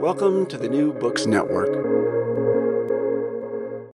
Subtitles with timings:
[0.00, 1.68] Welcome to the New Books Network.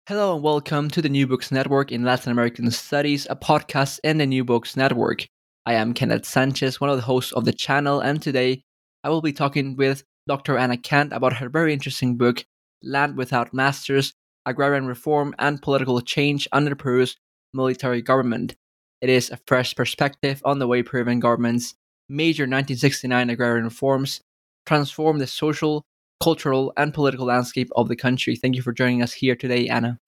[0.08, 4.16] Hello and welcome to the New Books Network in Latin American Studies, a podcast in
[4.16, 5.26] the New Books Network.
[5.66, 8.62] I am Kenneth Sanchez, one of the hosts of the channel, and today
[9.04, 10.56] I will be talking with Dr.
[10.56, 12.46] Anna Cant about her very interesting book,
[12.82, 14.14] Land Without Masters
[14.46, 17.18] Agrarian Reform and Political Change Under Peru's
[17.52, 18.56] Military Government.
[19.02, 21.74] It is a fresh perspective on the way Peruvian government's
[22.08, 24.22] major 1969 agrarian reforms
[24.66, 25.84] transformed the social,
[26.22, 28.36] cultural, and political landscape of the country.
[28.36, 29.98] Thank you for joining us here today, Anna.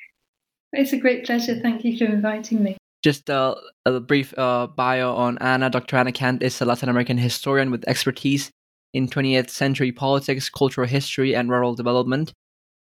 [0.72, 1.60] It's a great pleasure.
[1.60, 2.76] Thank you for inviting me.
[3.02, 5.68] Just a, a brief uh, bio on Anna.
[5.68, 5.96] Dr.
[5.96, 8.50] Anna Cant is a Latin American historian with expertise
[8.94, 12.32] in 20th century politics, cultural history, and rural development.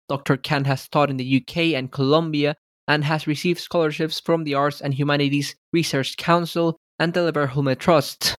[0.09, 0.37] Dr.
[0.37, 2.55] Cant has taught in the UK and Colombia
[2.87, 8.35] and has received scholarships from the Arts and Humanities Research Council and the Leverhulme Trust.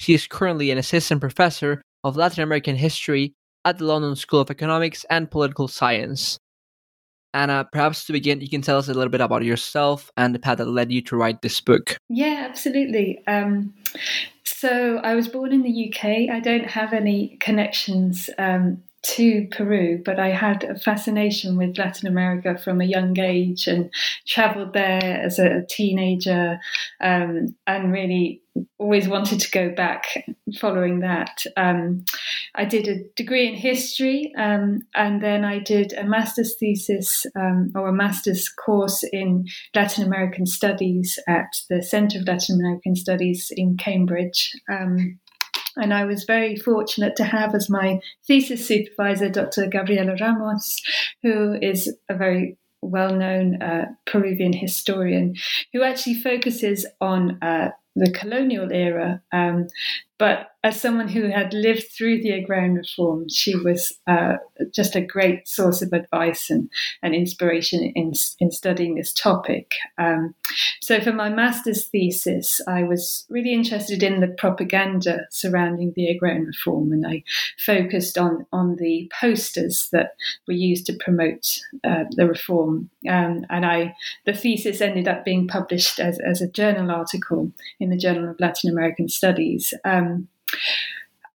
[0.00, 4.50] She is currently an assistant professor of Latin American history at the London School of
[4.50, 6.38] Economics and Political Science.
[7.34, 10.38] Anna, perhaps to begin, you can tell us a little bit about yourself and the
[10.38, 11.96] path that led you to write this book.
[12.08, 13.22] Yeah, absolutely.
[13.26, 13.72] Um,
[14.44, 16.30] so I was born in the UK.
[16.30, 22.06] I don't have any connections um, to Peru, but I had a fascination with Latin
[22.08, 23.90] America from a young age and
[24.26, 26.58] traveled there as a teenager
[27.00, 28.42] um, and really
[28.78, 30.24] always wanted to go back
[30.60, 31.42] following that.
[31.56, 32.04] Um,
[32.54, 37.72] I did a degree in history um, and then I did a master's thesis um,
[37.74, 43.50] or a master's course in Latin American Studies at the Centre of Latin American Studies
[43.56, 44.52] in Cambridge.
[44.70, 45.18] Um,
[45.76, 49.66] and I was very fortunate to have as my thesis supervisor Dr.
[49.66, 50.80] Gabriela Ramos,
[51.22, 55.36] who is a very well known uh, Peruvian historian
[55.72, 59.22] who actually focuses on uh, the colonial era.
[59.32, 59.68] Um,
[60.22, 64.34] but as someone who had lived through the agrarian reform, she was uh,
[64.72, 66.70] just a great source of advice and,
[67.02, 69.72] and inspiration in, in studying this topic.
[69.98, 70.36] Um,
[70.80, 76.44] so, for my master's thesis, I was really interested in the propaganda surrounding the agrarian
[76.44, 77.24] reform, and I
[77.58, 80.14] focused on, on the posters that
[80.46, 82.88] were used to promote uh, the reform.
[83.10, 83.96] Um, and I,
[84.26, 87.50] the thesis ended up being published as, as a journal article
[87.80, 89.74] in the Journal of Latin American Studies.
[89.84, 90.11] Um,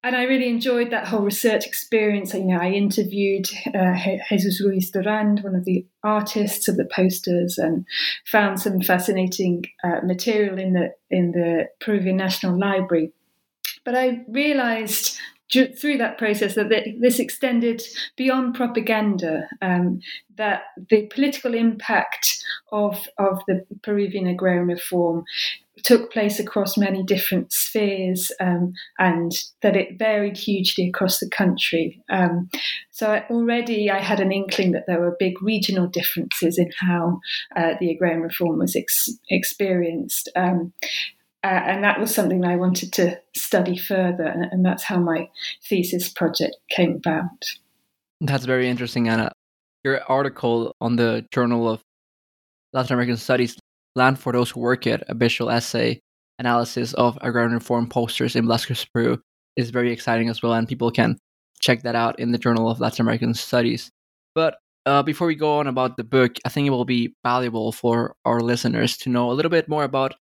[0.06, 2.32] and I really enjoyed that whole research experience.
[2.32, 3.96] You know, I interviewed uh,
[4.28, 7.84] Jesus Ruiz Durand, one of the artists of the posters, and
[8.24, 13.12] found some fascinating uh, material in the in the Peruvian National Library.
[13.84, 15.18] But I realised
[15.52, 16.68] through that process that
[17.00, 17.82] this extended
[18.16, 20.00] beyond propaganda, um,
[20.36, 25.24] that the political impact of, of the Peruvian agrarian reform
[25.82, 29.32] took place across many different spheres um, and
[29.62, 32.02] that it varied hugely across the country.
[32.10, 32.48] Um,
[32.90, 37.20] so I, already I had an inkling that there were big regional differences in how
[37.54, 40.30] uh, the agrarian reform was ex- experienced.
[40.34, 40.72] Um,
[41.44, 45.28] uh, and that was something I wanted to study further, and, and that's how my
[45.68, 47.44] thesis project came about.
[48.20, 49.30] That's very interesting, Anna.
[49.84, 51.82] Your article on the Journal of
[52.72, 53.56] Latin American Studies
[53.96, 56.00] Land for Those Who Work It, a visual essay
[56.38, 59.18] analysis of agrarian reform posters in Velasco, Peru,
[59.56, 61.16] is very exciting as well, and people can
[61.60, 63.90] check that out in the Journal of Latin American Studies.
[64.34, 67.72] But uh, before we go on about the book, I think it will be valuable
[67.72, 70.14] for our listeners to know a little bit more about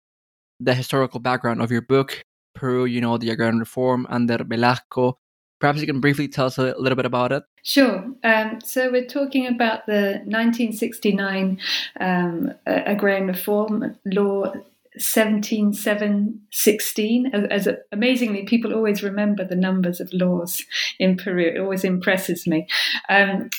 [0.60, 2.24] the historical background of your book,
[2.56, 5.18] Peru, you know, the agrarian reform under Velasco.
[5.64, 7.42] Perhaps you can briefly tell us a little bit about it.
[7.64, 8.04] Sure.
[8.26, 11.58] Um, so we're talking about the 1969
[12.02, 14.52] um, agrarian reform law
[14.98, 20.66] 17716 as, as amazingly people always remember the numbers of laws
[21.00, 22.68] in peru it always impresses me
[23.10, 23.50] um,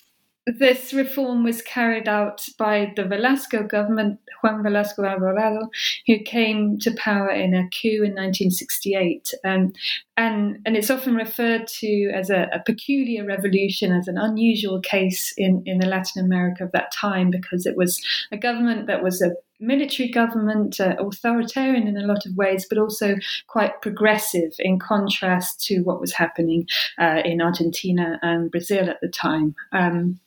[0.47, 5.71] this reform was carried out by the Velasco government, Juan Velasco Alvarado,
[6.07, 9.33] who came to power in a coup in 1968.
[9.43, 9.73] Um,
[10.19, 15.33] and, and it's often referred to as a, a, peculiar revolution, as an unusual case
[15.39, 18.01] in, in the Latin America of that time, because it was
[18.31, 22.77] a government that was a military government, uh, authoritarian in a lot of ways, but
[22.77, 23.17] also
[23.47, 26.67] quite progressive in contrast to what was happening
[26.99, 29.55] uh, in Argentina and Brazil at the time.
[29.73, 30.21] Um,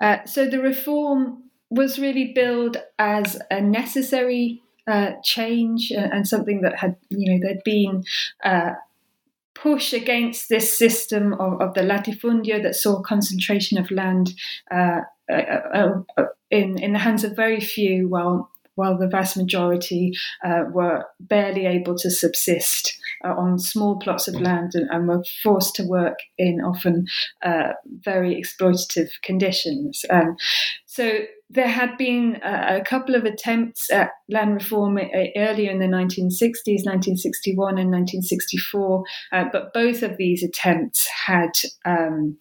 [0.00, 6.62] uh, so the reform was really billed as a necessary uh, change uh, and something
[6.62, 8.04] that had, you know, there'd been
[8.42, 8.72] uh,
[9.54, 14.32] push against this system of, of, the latifundio that saw concentration of land
[14.70, 15.00] uh,
[15.30, 16.00] uh,
[16.50, 20.12] in in the hands of very few, while while the vast majority
[20.44, 25.24] uh, were barely able to subsist uh, on small plots of land and, and, were
[25.42, 27.04] forced to work in often
[27.42, 30.04] uh, very exploitative conditions.
[30.10, 30.36] Um,
[30.86, 31.10] so
[31.50, 35.02] there had been a, a, couple of attempts at land reform uh,
[35.36, 41.50] earlier in the 1960s, 1961 and 1964, uh, but both of these attempts had
[41.84, 42.36] um,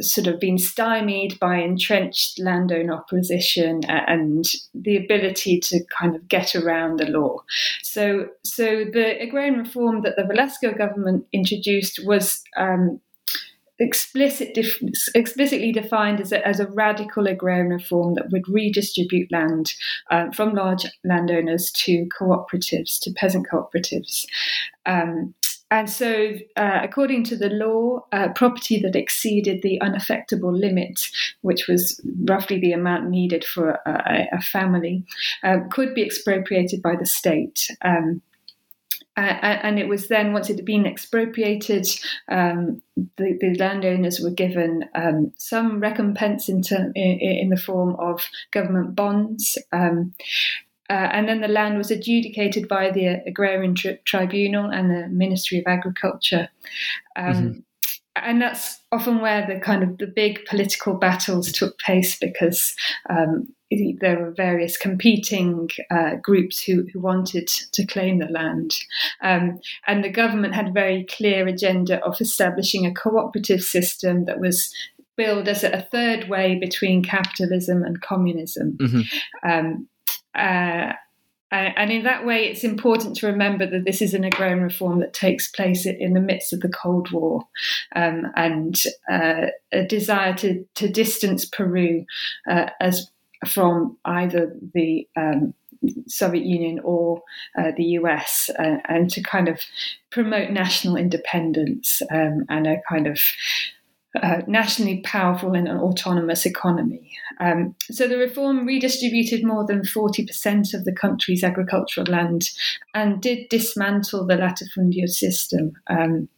[0.00, 4.44] sort of been stymied by entrenched landowner opposition and
[4.74, 7.38] the ability to kind of get around the law.
[7.82, 13.00] So, so the agrarian reform that the Velasco government introduced was um,
[13.78, 14.80] explicit def-
[15.14, 19.74] explicitly defined as a, as a radical agrarian reform that would redistribute land
[20.10, 24.26] uh, from large landowners to cooperatives, to peasant cooperatives.
[24.86, 25.34] Um,
[25.70, 31.08] and so, uh, according to the law, uh, property that exceeded the unaffectable limit,
[31.40, 35.04] which was roughly the amount needed for a, a family,
[35.42, 37.68] uh, could be expropriated by the state.
[37.82, 38.22] Um,
[39.18, 41.86] and it was then, once it had been expropriated,
[42.28, 42.82] um,
[43.16, 48.28] the, the, landowners were given um, some recompense in, term, in, in, the form of
[48.50, 49.56] government bonds.
[50.88, 55.08] Um, uh, and then the land was adjudicated by the Agrarian tri- Tribunal and the
[55.08, 56.48] Ministry of Agriculture.
[57.16, 57.58] Um, mm-hmm.
[58.16, 62.74] And that's often where the kind of the big political battles took place because
[63.10, 63.46] um,
[64.00, 68.74] there were various competing uh, groups who, who, wanted to claim the land.
[69.22, 74.40] Um, and the government had a very clear agenda of establishing a cooperative system that
[74.40, 74.72] was
[75.16, 78.78] billed as a third way between capitalism and communism.
[78.80, 79.80] Mm-hmm.
[80.36, 80.92] Uh,
[81.52, 85.12] and in that way, it's important to remember that this is an agrarian reform that
[85.12, 87.44] takes place in the midst of the Cold War.
[87.94, 88.76] Um, and
[89.10, 92.04] uh, a desire to, to distance Peru
[92.50, 93.10] uh, as
[93.46, 95.54] from either the um,
[96.08, 97.22] Soviet Union or
[97.56, 99.60] uh, the US, uh, and to kind of
[100.10, 103.20] promote national independence um, and a kind of
[104.22, 107.10] uh, nationally powerful and autonomous economy.
[107.40, 112.50] Um, so the reform redistributed more than 40% of the country's agricultural land
[112.94, 115.72] and did dismantle the latifundio system.
[115.88, 116.28] Um,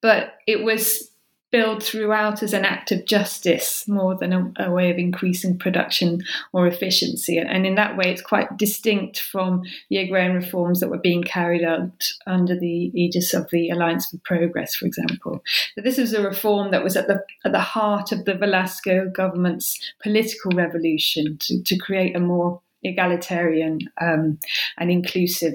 [0.00, 1.10] but it was
[1.54, 6.20] billed throughout as an act of justice more than a, a, way of increasing production
[6.52, 7.38] or efficiency.
[7.38, 11.62] And in that way, it's quite distinct from the agrarian reforms that were being carried
[11.62, 15.44] out under the aegis of the Alliance for Progress, for example.
[15.76, 19.08] But this was a reform that was at the, at the heart of the Velasco
[19.08, 24.40] government's political revolution to, to create a more egalitarian um,
[24.76, 25.54] and inclusive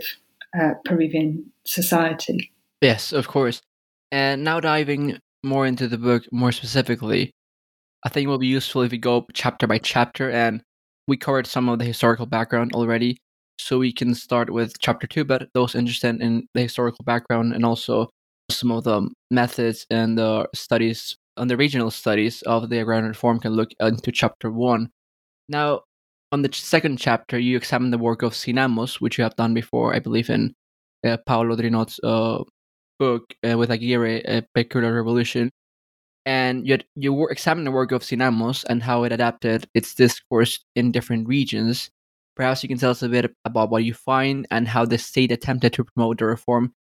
[0.58, 2.54] uh, Peruvian society.
[2.80, 3.62] Yes, of course.
[4.14, 7.32] And now diving more into the book more specifically,
[8.04, 10.62] I think it will be useful if we go chapter by chapter and
[11.08, 13.18] we covered some of the historical background already.
[13.58, 17.66] So we can start with chapter two, but those interested in the historical background and
[17.66, 18.10] also
[18.50, 23.40] some of the methods and the studies on the regional studies of the agrarian reform
[23.40, 24.90] can look into chapter one.
[25.48, 25.82] Now,
[26.32, 29.96] on the second chapter, you examine the work of Sinamos, which you have done before,
[29.96, 30.54] I believe, in
[31.06, 32.44] uh, Paulo Drinot's uh,
[33.00, 35.50] book uh, with Aguirre, A Peculiar Revolution,
[36.26, 40.92] and you, were examining the work of Sinamos and how it adapted its discourse in
[40.92, 41.90] different regions.
[42.36, 45.32] Perhaps you can tell us a bit about what you find and how the state
[45.32, 46.74] attempted to promote the reform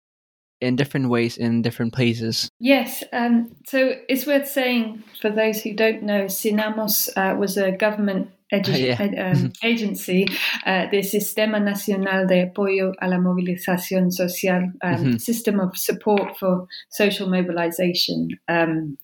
[0.59, 2.49] in different ways in different places.
[2.59, 7.71] Yes, um, so it's worth saying for those who don't know, Sinamos uh, was a
[7.71, 9.01] government edu- Yeah.
[9.01, 10.25] ed- um, agency,
[10.65, 15.21] uh, the Sistema Nacional de Apoyo a la Movilización Social, um, Mhm.
[15.21, 18.29] system of support for social mobilization.
[18.47, 18.97] Um,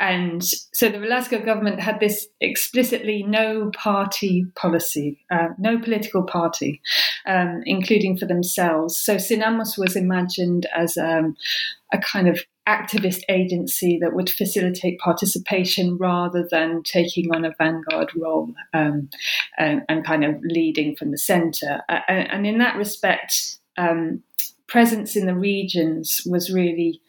[0.00, 6.80] and so the Velasco government had this explicitly no party policy, uh, no political party,
[7.26, 8.96] um, including for themselves.
[8.98, 11.36] So Sinamos was imagined as um,
[11.92, 18.10] a kind of activist agency that would facilitate participation rather than taking on a vanguard
[18.16, 19.08] role um,
[19.56, 21.82] and, and kind of leading from the centre.
[21.88, 24.22] And, and in that respect, um,
[24.66, 27.00] presence in the regions was really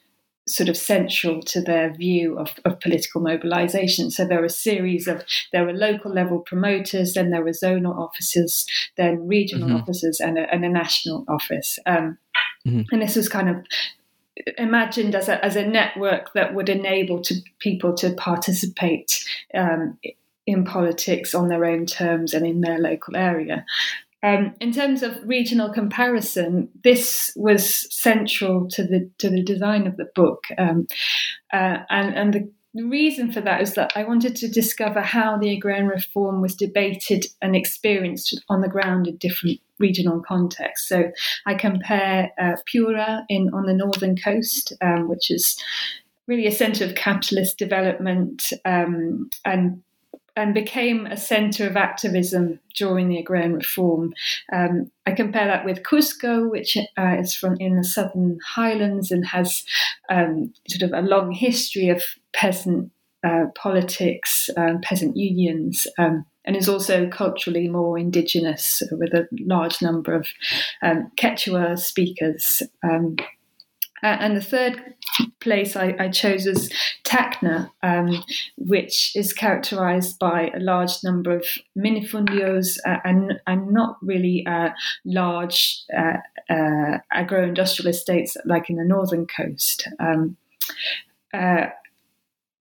[0.48, 4.10] sort of central to their view of, of political mobilization.
[4.10, 7.98] So there were a series of there were local level promoters, then there were zonal
[7.98, 9.82] offices, then regional Mhm.
[9.82, 11.80] officers, and a, and a national office.
[11.86, 12.18] Um,
[12.66, 12.86] Mhm.
[12.92, 13.66] And this was kind of
[14.58, 19.98] imagined as a, as a network that would enable to people to participate um,
[20.46, 23.66] in politics on their own terms and in their local area.
[24.24, 29.96] Um, in terms of regional comparison, this was central to the to the design of
[29.98, 30.88] the book, um,
[31.54, 35.38] uh, and and the the reason for that is that I wanted to discover how
[35.38, 40.88] the agrarian reform was debated and experienced on the ground in different regional contexts.
[40.88, 41.12] So
[41.46, 45.58] I compare uh, Piura in on the northern coast, um, which is
[46.28, 49.82] really a centre of capitalist development um, and
[50.38, 54.14] and became a centre of activism during the agrarian reform.
[54.54, 59.26] Um, I compare that with Cusco, which uh, is from in the southern highlands and
[59.26, 59.64] has
[60.10, 62.04] um, sort of a long history of
[62.38, 62.92] peasant
[63.26, 65.88] uh, politics, um, peasant unions.
[65.98, 70.28] Um, and is also culturally more indigenous with a large number of
[70.82, 72.62] um, Quechua speakers.
[72.90, 73.18] Um,
[74.02, 74.82] and the third
[75.42, 76.72] place I, I chose was
[77.04, 78.24] Tacna, um,
[78.58, 81.46] which is characterized by a large number of
[81.78, 84.70] minifundios uh, and, and not really uh,
[85.04, 86.18] large uh,
[86.50, 89.88] uh, agro industrial estates like in the northern coast.
[90.00, 90.38] Um,
[91.34, 91.68] uh,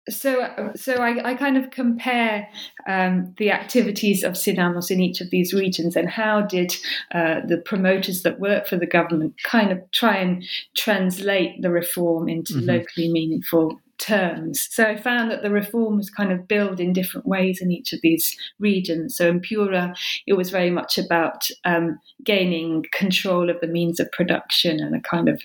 [0.09, 2.49] so, so I, I, kind of compare
[2.87, 6.75] um, the activities of Sinamos in each of these regions and how did
[7.13, 10.45] uh, the promoters that work for the government kind of try and
[10.77, 12.67] translate the reform into mm-hmm.
[12.67, 14.69] locally meaningful terms.
[14.71, 17.93] So I found that the reform was kind of billed in different ways in each
[17.93, 19.17] of these regions.
[19.17, 19.97] So in Piura,
[20.27, 25.01] it was very much about um, gaining control of the means of production and a
[25.01, 25.41] kind of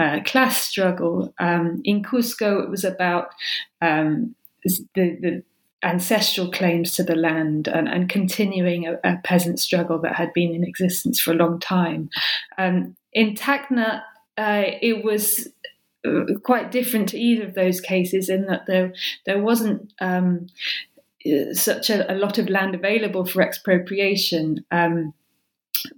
[0.00, 1.34] uh, class struggle.
[1.38, 3.32] Um, in Cusco, it was about
[3.82, 5.42] um, the, the,
[5.82, 10.54] ancestral claims to the land and, and continuing a, a, peasant struggle that had been
[10.54, 12.10] in existence for a long time.
[12.58, 14.02] Um, in Tacna,
[14.36, 15.48] uh, it was
[16.06, 18.92] uh, quite different to either of those cases in that there
[19.24, 20.48] there wasn't um,
[21.54, 24.64] such a, a, lot of land available for expropriation.
[24.70, 25.14] Um,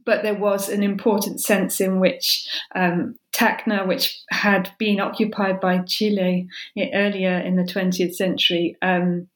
[0.05, 5.79] but there was an important sense in which um, Tacna, which had been occupied by
[5.79, 6.49] Chile
[6.93, 9.29] earlier in the 20th century, um,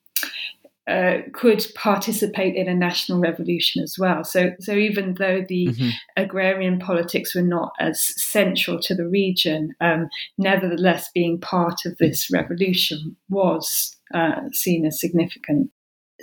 [0.89, 4.23] uh, could participate in a national revolution as well.
[4.23, 5.89] So, so even though the mm-hmm.
[6.17, 12.31] agrarian politics were not as central to the region, um, nevertheless, being part of this
[12.31, 15.71] revolution was uh, seen as significant.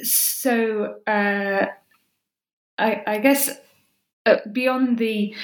[0.01, 1.65] So, uh,
[2.77, 3.49] I, I guess
[4.25, 5.35] uh, beyond the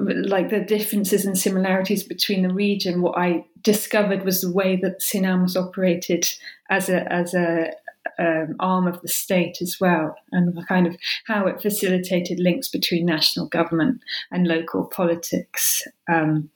[0.00, 5.00] like the differences and similarities between the region, what I discovered was the way that
[5.00, 6.28] Sinamos operated
[6.70, 7.70] as a as a
[8.18, 13.06] um, arm of the state as well, and kind of how it facilitated links between
[13.06, 14.00] national government
[14.30, 15.82] and local politics.
[16.08, 16.50] Um,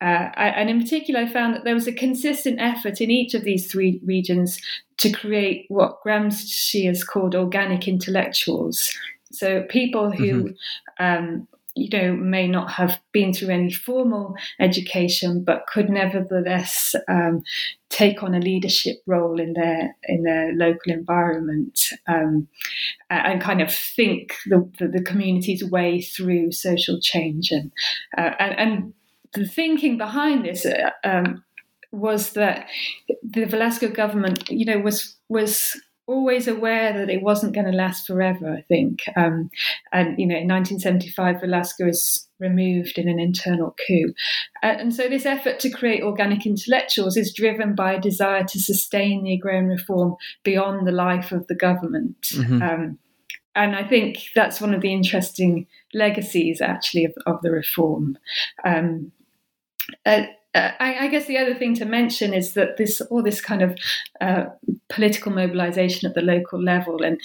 [0.00, 3.34] uh, I, and in particular, I found that there was a consistent effort in each
[3.34, 4.60] of these three regions
[4.96, 8.92] to create what Gramsci has called organic intellectuals.
[9.32, 11.04] So people who mm-hmm.
[11.04, 17.42] um, you know, may not have been through any formal education, but could nevertheless um,
[17.88, 22.46] take on a leadership role in their in their local environment um,
[23.08, 27.72] and kind of think the, the, the, community's way through social change and
[28.18, 28.94] uh, and, and,
[29.34, 30.66] the thinking behind this.
[30.66, 31.42] Uh, um,
[31.90, 32.68] was that
[33.22, 38.06] the Velasco government, you know, was was always aware that it wasn't going to last
[38.06, 39.02] forever, I think.
[39.16, 39.50] Um,
[39.92, 44.12] and, you know, in 1975, Velasco is removed in an internal coup.
[44.62, 49.22] And so this effort to create organic intellectuals is driven by a desire to sustain
[49.22, 52.16] the agrarian reform beyond the life of the government.
[52.32, 52.62] Mm-hmm.
[52.62, 52.98] Um,
[53.54, 58.16] and I think that's one of the interesting legacies, actually, of, of the reform.
[58.64, 59.12] Um,
[60.06, 60.22] uh,
[60.54, 63.62] uh, I, I, guess the other thing to mention is that this all this kind
[63.62, 63.78] of
[64.20, 64.44] uh,
[64.90, 67.18] political mobilization at the local level and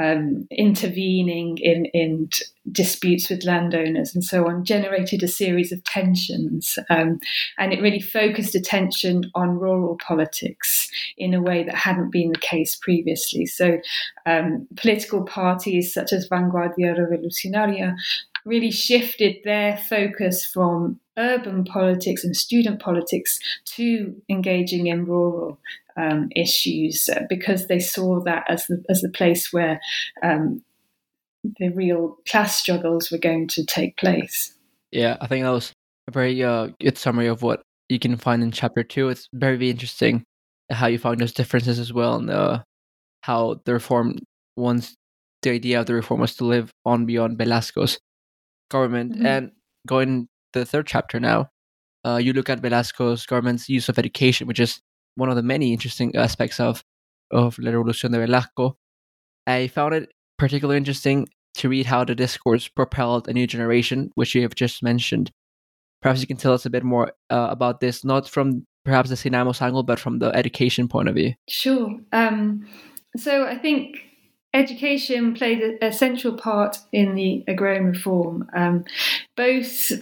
[0.00, 2.28] um, intervening in, in
[2.72, 7.20] disputes with landowners and so on generated a series of tensions, um,
[7.56, 12.38] and it really focused attention on rural politics in a way that hadn't been the
[12.38, 13.46] case previously.
[13.46, 13.78] So,
[14.26, 17.94] um, political parties such as Vanguardia Revolucionaria
[18.44, 25.58] really shifted their focus from urban politics and student politics to engaging in rural
[25.96, 29.80] um, issues uh, because they saw that as the, as the place where
[30.22, 30.62] um,
[31.58, 34.54] the real class struggles were going to take place.
[34.90, 35.72] Yeah, I think that was
[36.08, 39.08] a very uh, good summary of what you can find in chapter two.
[39.08, 40.24] It's very interesting
[40.70, 42.62] how you found those differences as well, and uh,
[43.22, 44.18] how the reform
[44.56, 44.94] once
[45.42, 47.98] the idea of the reform was to live on beyond Velasco's
[48.72, 49.12] government.
[49.12, 49.26] Mm-hmm.
[49.26, 49.50] And
[49.86, 51.50] going to the third chapter now,
[52.04, 54.80] uh, you look at Velasco's government's use of education, which is
[55.14, 56.82] one of the many interesting aspects of
[57.30, 58.76] of La Revolución de Velasco.
[59.46, 64.34] I found it particularly interesting to read how the discourse propelled a new generation, which
[64.34, 65.30] you have just mentioned.
[66.00, 69.16] Perhaps you can tell us a bit more uh, about this, not from perhaps the
[69.16, 71.34] SINAMOS angle, but from the education point of view.
[71.48, 71.96] Sure.
[72.12, 72.66] Um,
[73.16, 73.96] so I think
[74.54, 78.84] education played a, a, central part in the agrarian reform, um,
[79.36, 79.92] both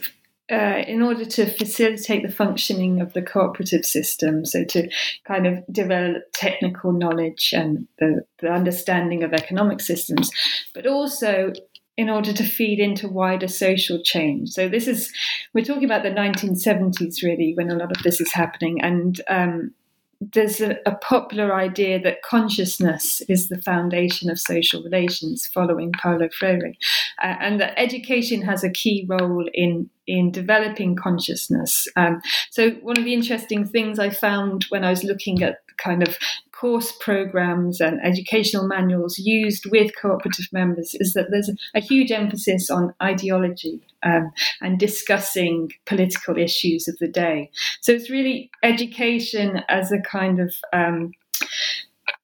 [0.50, 4.90] uh, in order to facilitate the functioning of the cooperative system, so to
[5.24, 10.30] kind of develop technical knowledge and the, the understanding of economic systems,
[10.74, 11.52] but also
[11.96, 14.48] in order to feed into wider social change.
[14.48, 15.12] So this is
[15.54, 19.72] we're talking about the 1970s really when a lot of this is happening, and um,
[20.20, 26.28] there's a, a, popular idea that consciousness is the foundation of social relations following Paulo
[26.38, 26.74] Freire,
[27.22, 31.86] uh, and that education has a key role in in developing consciousness.
[31.96, 36.06] Um, so one of the interesting things I found when I was looking at kind
[36.06, 36.18] of
[36.60, 42.68] course programs and educational manuals used with cooperative members is that there's a huge emphasis
[42.68, 47.50] on ideology um, and discussing political issues of the day.
[47.80, 51.12] So it's really education as a kind of um,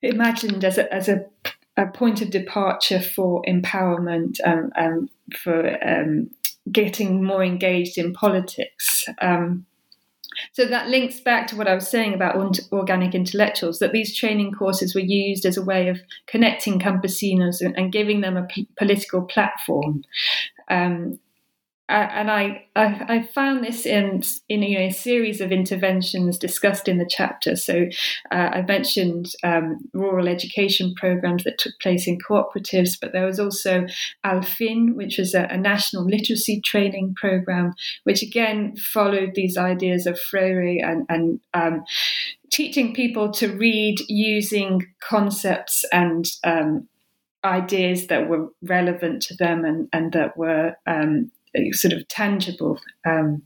[0.03, 1.25] imagined as a, as a,
[1.79, 6.29] a, point of departure for empowerment um, um for um,
[6.71, 9.05] getting more engaged in politics.
[9.23, 9.65] Um,
[10.57, 12.35] so that links back to what I was saying about
[12.73, 17.77] organic intellectuals, that these training courses were used as a way of connecting campesinos and,
[17.77, 20.03] and giving them a p- political platform.
[20.71, 21.19] Um,
[21.95, 26.89] and I, I, I found this in in you know, a series of interventions discussed
[26.89, 27.55] in the chapter.
[27.55, 27.87] So
[28.33, 33.39] uh, I mentioned um, rural education programs that took place in cooperatives, but there was
[33.39, 33.87] also
[34.25, 37.73] Alfin, which was a, a national literacy training program,
[38.03, 41.85] which again followed these ideas of Freire and, and um,
[42.51, 46.89] teaching people to read using concepts and um,
[47.45, 51.31] ideas that were relevant to them and, and that were um,
[51.73, 52.81] sort of tangible.
[53.07, 53.43] Um,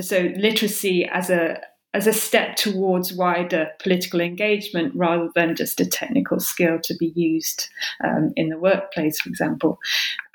[0.00, 1.60] so literacy as a
[1.92, 7.12] as a step towards wider political engagement rather than just a technical skill to be
[7.16, 7.68] used
[8.04, 9.78] um, in the workplace, for example.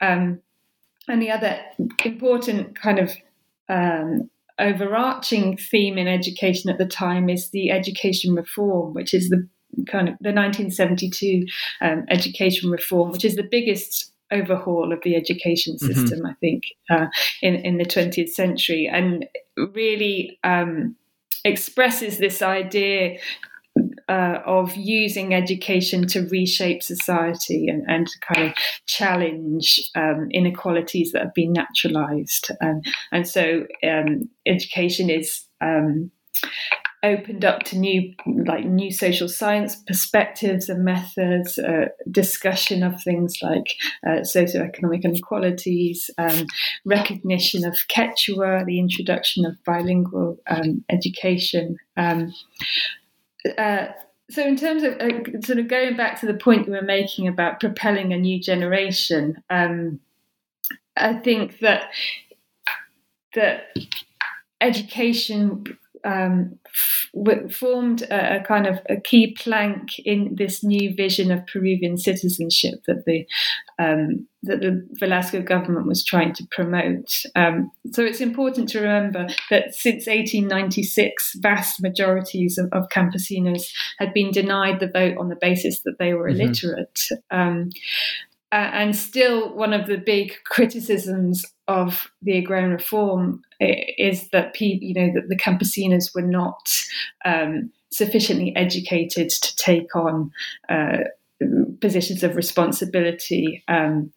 [0.01, 0.41] Um,
[1.07, 1.57] and the other
[2.03, 3.15] important kind of
[3.69, 9.47] um, overarching theme in education at the time is the education reform, which is the
[9.87, 11.45] kind of the 1972
[11.81, 15.93] um, education reform, which is the biggest overhaul of the education mm-hmm.
[15.93, 16.27] system, mm-hmm.
[16.27, 17.07] I think, uh,
[17.41, 19.25] in, in the 20th century, and
[19.57, 20.95] really um,
[21.43, 23.17] expresses this idea
[24.07, 28.55] uh, of using education to reshape society and, and to kind of
[28.87, 32.49] challenge um, inequalities that have been naturalized.
[32.61, 36.11] And, and so um, education is um,
[37.07, 38.13] opened up to new
[38.45, 43.75] like new social science perspectives and methods uh, discussion of things like
[44.07, 46.45] uh, socioeconomic inequalities um,
[46.85, 52.33] recognition of quechua the introduction of bilingual um, education um,
[53.57, 53.87] uh,
[54.29, 57.27] so in terms of uh, sort of going back to the point you were making
[57.27, 59.99] about propelling a new generation um,
[60.97, 61.89] i think that
[63.33, 63.67] that
[64.61, 71.31] education um, f- formed a, a, kind of a key plank in this new vision
[71.31, 73.25] of Peruvian citizenship that the
[73.79, 77.09] um, that the Velasco government was trying to promote.
[77.35, 83.63] Um, so it's important to remember that since 1896, vast majorities of, of, campesinos
[83.97, 86.41] had been denied the vote on the basis that they were mm-hmm.
[86.41, 86.99] illiterate.
[87.31, 87.69] Um,
[88.51, 94.87] uh, and still, one of the big criticisms of the agrarian reform is that people,
[94.87, 96.69] you know, that the campesinos were not
[97.25, 100.31] um, sufficiently educated to take on
[100.69, 100.97] uh,
[101.81, 104.11] positions of responsibility um,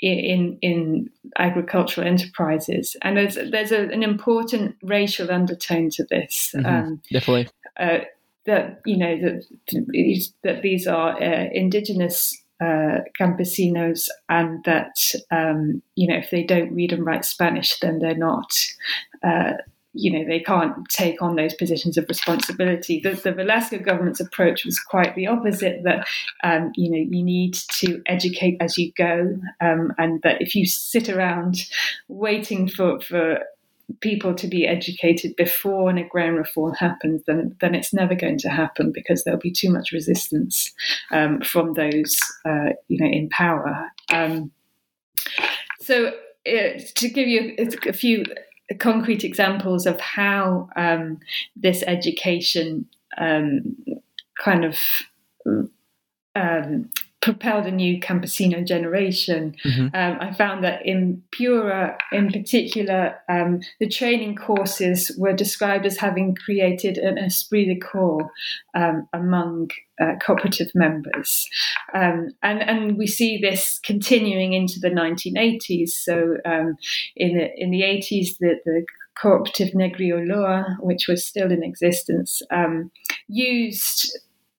[0.00, 6.52] in in agricultural enterprises, and there's there's a, an important racial undertone to this.
[6.54, 6.66] Mm-hmm.
[6.66, 7.48] Um, Definitely.
[7.78, 7.98] Uh,
[8.46, 14.96] that you know that that these are uh, indigenous uh, campesinos, and that
[15.30, 18.52] um, you know if they don't read and write Spanish, then they're not.
[19.22, 19.52] Uh,
[19.96, 23.00] you know they can't take on those positions of responsibility.
[23.00, 25.82] The, the Velasco government's approach was quite the opposite.
[25.84, 26.06] That
[26.42, 30.66] um, you know you need to educate as you go, um, and that if you
[30.66, 31.58] sit around
[32.08, 33.38] waiting for for
[34.00, 38.48] people to be educated before an agrarian reform happens, then then it's never going to
[38.48, 40.72] happen because there'll be too much resistance
[41.12, 43.90] um, from those uh, you know in power.
[44.12, 44.50] Um,
[45.80, 46.12] so
[46.46, 48.24] uh, to give you a, few
[48.78, 51.18] concrete examples of how um,
[51.56, 52.86] this education
[53.18, 53.76] um,
[54.38, 54.78] kind of
[56.34, 56.90] um,
[57.24, 59.56] propelled a new campesino generation.
[59.64, 59.96] Mm-hmm.
[59.96, 65.96] Um, I found that in Piura, in particular, um, the training courses were described as
[65.96, 68.30] having created an esprit de corps
[68.74, 71.48] um, among uh, cooperative members.
[71.94, 75.88] Um, and, and we see this continuing into the 1980s.
[75.92, 76.76] So um,
[77.16, 78.84] in, the, in the 80s, the, the
[79.18, 82.90] cooperative Negri Loa, which was still in existence, um,
[83.28, 84.14] used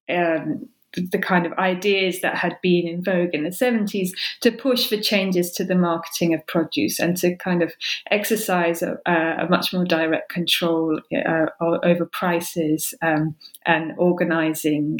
[0.09, 4.09] um, the kind of ideas that had been in vogue in the 70s
[4.41, 7.73] to push for changes to the marketing of produce and to kind of
[8.11, 14.99] exercise a, a much more direct control uh, over prices um, and organizing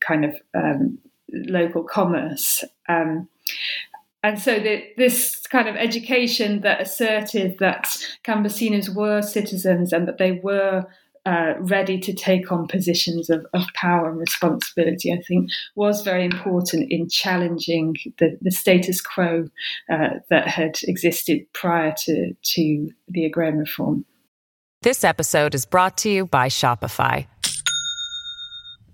[0.00, 0.98] kind of um,
[1.32, 2.64] local commerce.
[2.88, 3.28] Um,
[4.22, 7.84] and so the, this kind of education that asserted that
[8.24, 10.86] campesinos were citizens and that they were
[11.26, 16.24] uh, ready to take on positions of, of, power and responsibility, I think was very
[16.24, 19.48] important in challenging the, the status quo
[19.92, 24.06] uh, that had existed prior to, to the agrarian reform.
[24.82, 27.26] This episode is brought to you by Shopify.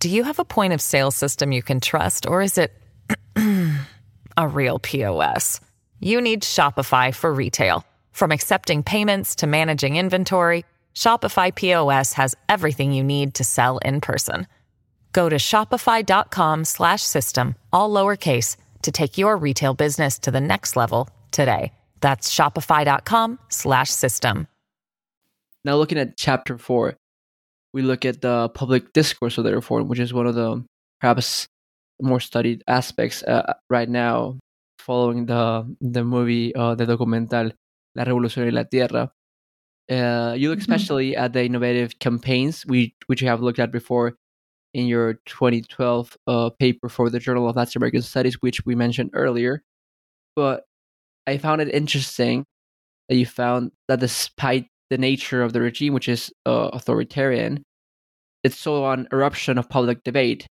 [0.01, 2.73] Do you have a point of sale system you can trust, or is it
[4.37, 5.61] a real POS?
[6.01, 7.85] You need Shopify for retail.
[8.11, 10.65] From accepting payments to managing inventory,
[10.97, 14.49] Shopify POS has everything you need to sell in person.
[15.13, 21.73] Go to shopify.com/system all lowercase to take your retail business to the next level today.
[22.01, 24.49] That's shopify.com/system.
[25.65, 26.97] Now looking at chapter 4,
[27.75, 30.65] we look at the public discourse of the reform, which is one of the
[31.01, 31.49] perhaps
[32.01, 34.39] more studied aspects uh, right now
[34.79, 37.53] following the the movie uh, the documental
[37.95, 39.11] La Revolución y la Tierra
[39.91, 40.73] uh, you look mm-hmm.
[40.73, 41.25] especially mm-hmm.
[41.25, 44.15] at the innovative campaigns, we, which you have looked at before
[44.75, 49.11] in your 2012 uh, paper for the Journal of Latin American Studies, which we mentioned
[49.15, 49.63] earlier.
[50.35, 50.65] But
[51.27, 52.45] I found it interesting
[53.09, 57.63] that you found that despite the nature of the regime, which is uh, authoritarian,
[58.45, 60.47] it's so an eruption of public debate.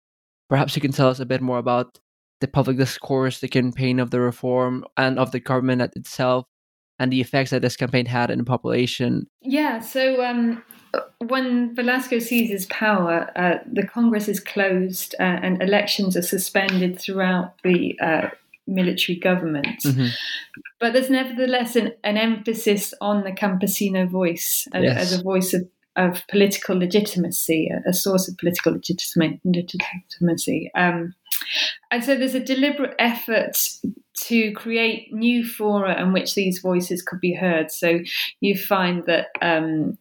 [0.50, 2.00] Perhaps you can tell us a bit more about
[2.42, 6.46] the public discourse, the campaign of the reform, and of the government itself,
[7.00, 9.28] and the effects that this campaign had in the population.
[9.42, 10.64] Yeah, so um,
[11.20, 17.62] when Velasco seizes power, uh, the Congress is closed uh, and elections are suspended throughout
[17.64, 18.30] the uh,
[18.68, 19.84] military government.
[19.84, 20.08] Mm-hmm.
[20.80, 24.98] But there's nevertheless an, an, emphasis on the campesino voice as, yes.
[24.98, 30.72] as a voice of, of political legitimacy, a, a, source of political legitimacy.
[30.76, 31.14] Um,
[31.92, 33.58] and so there's a deliberate effort
[34.18, 37.72] to create new fora in which these voices could be heard.
[37.72, 38.00] So
[38.40, 39.98] you find that um,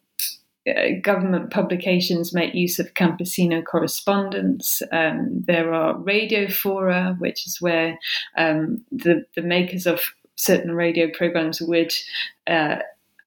[0.68, 4.80] uh, government publications make use of campesino correspondence.
[4.92, 7.98] Um, there are radio fora, which is where
[8.38, 10.00] um, the, the makers of
[10.36, 11.92] certain radio programs would.
[12.46, 12.78] Uh,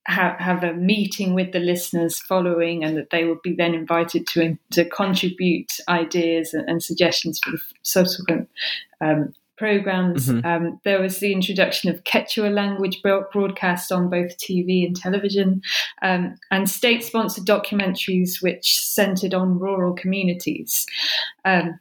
[0.07, 4.57] have a meeting with the listeners following, and that they would be then invited to
[4.71, 8.49] to contribute ideas and, and suggestions for the subsequent
[9.01, 10.27] um, programs.
[10.27, 10.45] Mm-hmm.
[10.45, 15.61] Um, there was the introduction of Quechua language broadcast on both TV and television,
[16.01, 20.85] um, and state sponsored documentaries which centered on rural communities.
[21.43, 21.79] Um,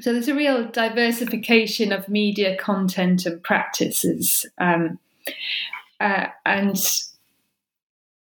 [0.00, 4.46] so there's a real diversification of media content and practices.
[4.58, 4.98] Um,
[6.00, 6.82] uh, and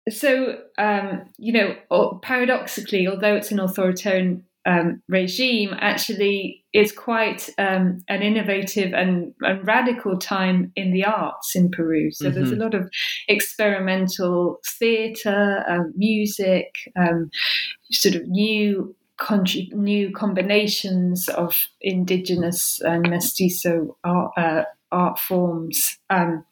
[0.09, 7.99] so, um, you know, paradoxically, although it's an authoritarian um, regime actually is quite um,
[8.07, 12.11] an innovative and, and, radical time in the arts in Peru.
[12.11, 12.35] So mm-hmm.
[12.35, 12.89] there's a lot of
[13.27, 17.29] experimental theatre, um, music, um,
[17.91, 18.95] sort of new
[19.71, 25.97] new combinations of indigenous and mestizo art, uh, art forms.
[26.09, 26.45] Um,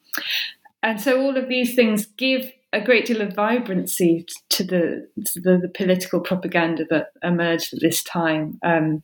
[0.82, 5.40] and so all of these things give a great deal of vibrancy to the, to
[5.40, 8.58] the, the political propaganda that emerged at this time.
[8.62, 9.02] Um,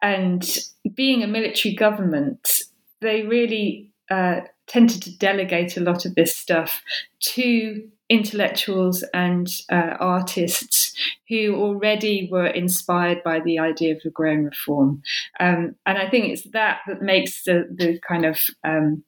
[0.00, 0.58] and
[0.94, 2.62] being a military government,
[3.00, 6.82] they really uh, tended to delegate a lot of this stuff
[7.20, 10.94] to intellectuals and uh, artists
[11.28, 15.02] who already were inspired by the idea of agrarian reform.
[15.40, 19.02] Um, and I think it's that that makes the, the kind of um,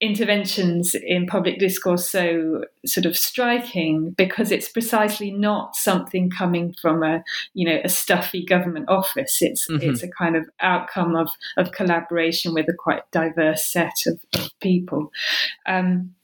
[0.00, 7.02] interventions in public discourse so sort of striking because it's precisely not something coming from
[7.02, 7.22] a
[7.54, 9.90] you know a stuffy government office it's mm-hmm.
[9.90, 14.50] it's a kind of outcome of of collaboration with a quite diverse set of, of
[14.60, 15.10] people
[15.66, 16.14] um,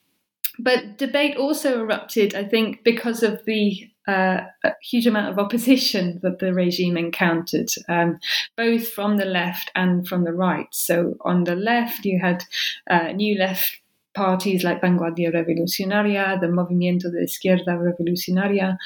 [0.60, 6.21] but debate also erupted i think because of the uh, a huge amount of opposition
[6.23, 8.19] that the regime encountered, um,
[8.57, 10.69] both from the left and from the right.
[10.73, 12.45] So, on the left, you had
[12.88, 13.81] uh, new left
[14.14, 18.77] parties like Vanguardia Revolucionaria, the Movimiento de Izquierda Revolucionaria,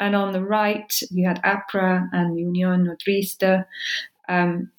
[0.00, 3.64] and on the right, you had APRA and Unión Nutrista.
[4.28, 4.70] Um,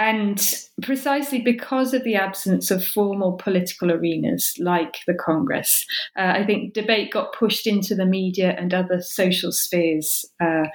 [0.00, 5.84] and precisely because of the absence of formal political arenas like the Congress,
[6.16, 10.68] uh, I think debate got pushed into the media and other social spheres uh,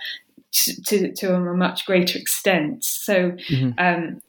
[0.51, 2.83] to, to, a much greater extent.
[2.83, 3.71] So, mm-hmm.
[3.79, 4.21] um,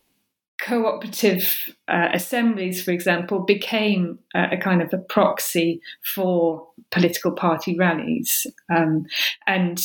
[0.62, 5.82] cooperative uh, assemblies, for example, became a, a, kind of a proxy
[6.14, 8.46] for political party rallies.
[8.74, 9.04] Um,
[9.46, 9.78] and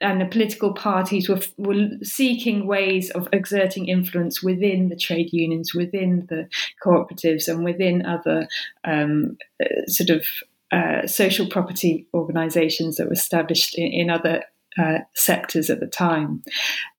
[0.00, 5.74] and the political parties were, were seeking ways of exerting influence within the trade unions,
[5.74, 6.48] within the
[6.84, 8.48] cooperatives, and within other
[8.84, 10.26] um, uh, sort of
[10.70, 14.44] uh, social property organisations that were established in, in other
[14.78, 16.42] uh, sectors at the time.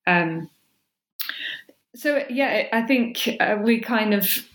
[0.08, 0.50] Um,
[1.96, 4.46] so, yeah, I think uh, we kind of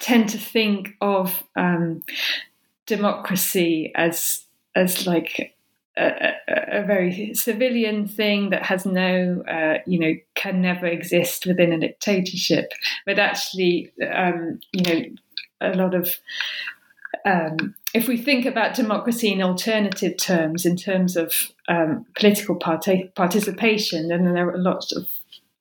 [0.00, 2.02] tend to think of um,
[2.86, 5.54] democracy as as like
[5.96, 11.72] a, a, very civilian thing that has no, uh, you know, can never exist within
[11.72, 12.72] a dictatorship.
[13.06, 15.02] But actually, um, you know,
[15.60, 16.14] a lot of
[17.24, 21.34] um, if we think about democracy in alternative terms, in terms of
[21.68, 25.06] um, political part- participation, then there are lots of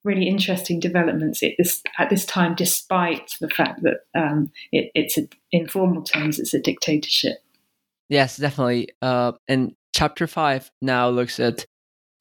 [0.03, 5.17] really interesting developments at this, at this time, despite the fact that um, it, it's
[5.17, 7.43] a, in formal terms it's a dictatorship.
[8.07, 8.89] Yes, definitely.
[9.01, 11.65] Uh, and chapter five now looks at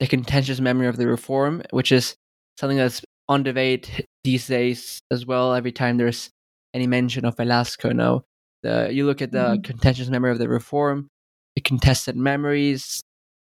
[0.00, 2.16] the contentious memory of the reform, which is
[2.58, 5.54] something that's on debate these days as well.
[5.54, 6.30] Every time there's
[6.74, 8.22] any mention of Velasco, now
[8.62, 9.62] the you look at the mm-hmm.
[9.62, 11.08] contentious memory of the reform,
[11.56, 13.02] the contested memories,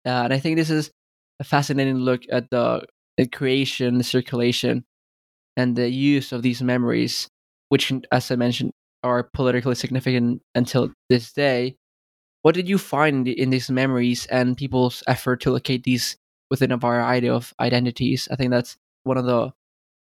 [0.06, 0.90] uh, and I think this is
[1.40, 2.84] a fascinating look at the,
[3.16, 4.84] the creation, the circulation,
[5.56, 7.28] and the use of these memories,
[7.70, 11.76] which, as I mentioned, are politically significant until this day
[12.42, 16.16] what did you find in these memories and people's effort to locate these
[16.50, 18.28] within a variety of identities?
[18.30, 19.52] I think that's one of the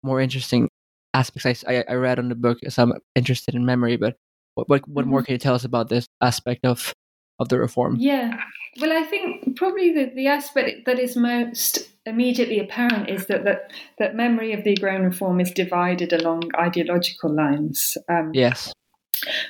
[0.03, 0.69] more interesting
[1.13, 3.97] aspects I, I read on the book as I'm interested in memory.
[3.97, 4.17] But
[4.55, 5.25] what, what, what more mm-hmm.
[5.25, 6.93] can you tell us about this aspect of
[7.39, 7.95] of the reform?
[7.99, 8.39] Yeah,
[8.79, 13.71] well, I think probably the, the aspect that is most immediately apparent is that, that
[13.97, 17.97] that memory of the agrarian reform is divided along ideological lines.
[18.07, 18.71] Um, yes,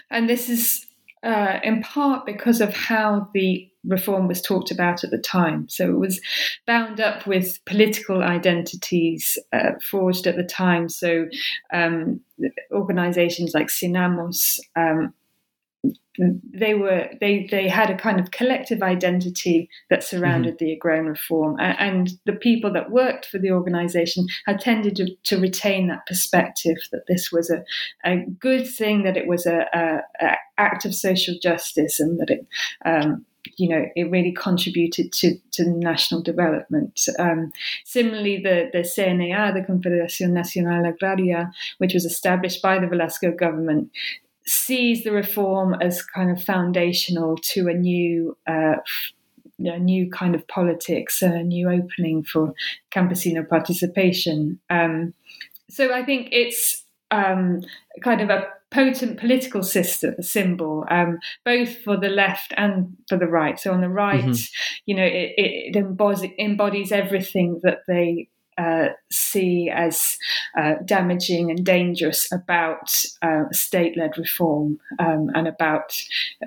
[0.10, 0.86] and this is
[1.24, 5.68] uh, in part because of how the reform was talked about at the time.
[5.68, 6.22] So it was
[6.66, 10.88] bound up with political identities uh, forged at the time.
[10.90, 11.26] So
[11.74, 12.22] um,
[12.72, 15.14] organizations like Sinamos um,
[16.18, 20.66] they were they they had a kind of collective identity that surrounded mm-hmm.
[20.66, 25.40] the agrarian reform and the people that worked for the organization had tended to, to
[25.40, 27.64] retain that perspective that this was a,
[28.06, 32.30] a good thing that it was a, a, a act of social justice and that
[32.30, 32.46] it
[32.86, 33.26] um,
[33.58, 37.08] you know, it really contributed to, to national development.
[37.20, 37.52] Um,
[37.84, 43.92] similarly, the, the CNA, the Confederación Nacional Agraria, which was established by the Velasco government,
[44.46, 48.76] sees the reform as kind of foundational to a new uh,
[49.60, 52.54] a new kind of politics, and a new opening for
[52.94, 54.60] campesino participation.
[54.70, 55.14] Um,
[55.70, 57.62] so I think it's um,
[58.04, 63.28] kind of a potent political system symbol, um, both for the left and for the
[63.28, 63.60] right.
[63.60, 64.82] So on the right, mm-hmm.
[64.86, 70.18] you know, it, it embodies, embodies everything that they uh, see as
[70.58, 75.94] uh, damaging and dangerous about uh, state-led reform um, and about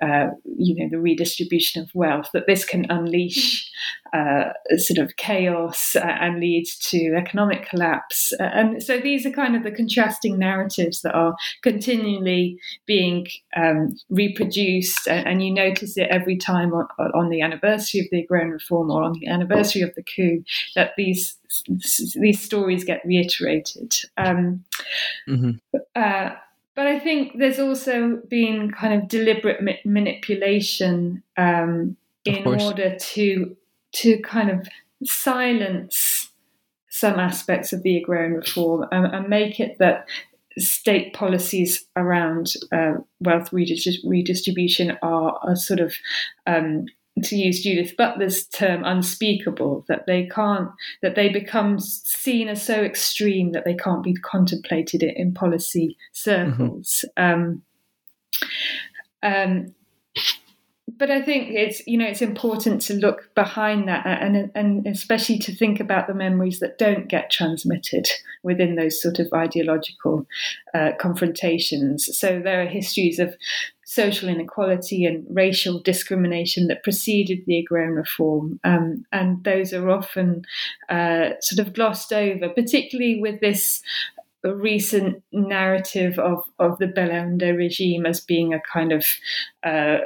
[0.03, 3.71] uh, you know the redistribution of wealth that this can unleash
[4.13, 9.63] uh, sort of chaos and lead to economic collapse and so these are kind of
[9.63, 16.73] the contrasting narratives that are continually being um, reproduced and you notice it every time
[16.73, 20.43] on, on the anniversary of the agrarian reform or on the anniversary of the coup
[20.75, 21.37] that these
[22.21, 23.95] these stories get reiterated.
[24.17, 24.65] Um,
[25.29, 25.51] mm-hmm.
[25.95, 26.31] uh,
[26.75, 33.57] but I think there's also been kind of deliberate ma- manipulation um, in order to
[33.97, 34.67] to kind of
[35.05, 36.31] silence
[36.89, 40.07] some aspects of the agrarian reform and, and make it that
[40.59, 45.95] state policies around uh, wealth redistribution are, are sort of
[46.47, 46.87] um,
[47.23, 50.71] to use Judith Butler's term, unspeakable, that they can't,
[51.03, 57.05] that they become seen as so extreme that they can't be contemplated in policy circles.
[57.19, 57.23] Mm-hmm.
[57.23, 57.63] Um,
[59.23, 59.75] um,
[60.99, 65.39] but I think it's you know it's important to look behind that and and especially
[65.41, 68.09] to think about the memories that don't get transmitted
[68.43, 70.27] within those sort of ideological
[70.75, 72.09] uh, confrontations.
[72.17, 73.35] So there are histories of
[73.85, 80.45] social inequality and racial discrimination that preceded the agrarian reform, um, and those are often
[80.89, 83.83] uh, sort of glossed over, particularly with this
[84.45, 89.05] recent narrative of, of the Belaunde regime as being a kind of
[89.65, 89.99] uh,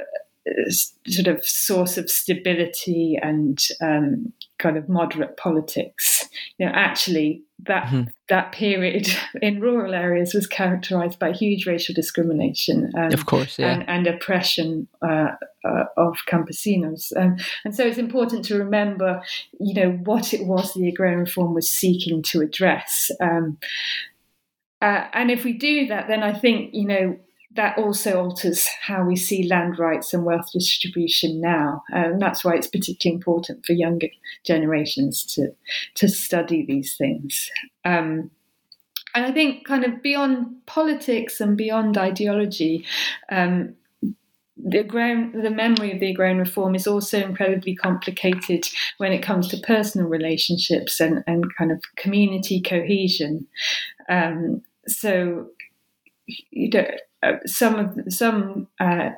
[1.07, 6.29] sort of source of stability and um, kind of moderate politics.
[6.59, 8.03] You know, actually, that mm-hmm.
[8.29, 9.09] that period
[9.43, 13.73] in rural areas was characterised by huge racial discrimination, and, of course, yeah.
[13.73, 15.33] and, and oppression uh,
[15.65, 17.13] uh, of campesinos.
[17.17, 19.23] Um, and so, it's important to remember,
[19.59, 23.11] you know, what it was the agrarian reform was seeking to address.
[23.21, 23.59] Um,
[24.81, 27.19] uh, and if we do that, then I think you know
[27.57, 31.83] that also alters how we see land rights and wealth distribution now.
[31.91, 34.07] And that's why it's particularly important for younger
[34.47, 35.49] generations to,
[35.97, 37.51] to study these things.
[37.85, 38.31] Um,
[39.15, 42.87] and I think, kind of beyond politics and beyond ideology,
[43.33, 43.75] um,
[44.57, 49.49] the, agrarian, the memory of the agrarian reform is also incredibly complicated when it comes
[49.49, 53.49] to personal relationships and, and kind of community cohesion.
[54.09, 55.49] Um, so,
[56.27, 56.87] you know,
[57.23, 59.11] uh, some of some uh,